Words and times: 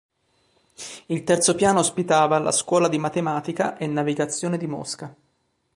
Il 1.05 1.23
terzo 1.23 1.53
piano 1.53 1.77
ospitava 1.77 2.39
la 2.39 2.51
Scuola 2.51 2.87
di 2.87 2.97
matematica 2.97 3.77
e 3.77 3.85
navigazione 3.85 4.57
di 4.57 4.65
Mosca. 4.65 5.15